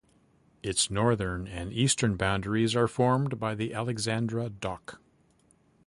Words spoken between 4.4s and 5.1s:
Dock.